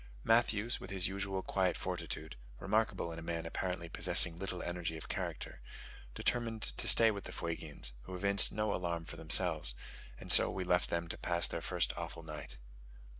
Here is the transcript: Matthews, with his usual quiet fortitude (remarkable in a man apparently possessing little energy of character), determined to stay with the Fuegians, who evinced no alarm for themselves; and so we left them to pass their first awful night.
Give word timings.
Matthews, 0.23 0.79
with 0.79 0.89
his 0.89 1.07
usual 1.07 1.43
quiet 1.43 1.77
fortitude 1.77 2.35
(remarkable 2.59 3.11
in 3.11 3.19
a 3.19 3.21
man 3.21 3.45
apparently 3.45 3.87
possessing 3.87 4.35
little 4.35 4.63
energy 4.63 4.97
of 4.97 5.07
character), 5.07 5.61
determined 6.15 6.63
to 6.63 6.87
stay 6.87 7.11
with 7.11 7.25
the 7.25 7.31
Fuegians, 7.31 7.91
who 8.05 8.15
evinced 8.15 8.51
no 8.51 8.73
alarm 8.73 9.05
for 9.05 9.17
themselves; 9.17 9.75
and 10.19 10.31
so 10.31 10.49
we 10.49 10.63
left 10.63 10.89
them 10.89 11.07
to 11.07 11.19
pass 11.19 11.47
their 11.47 11.61
first 11.61 11.93
awful 11.97 12.23
night. 12.23 12.57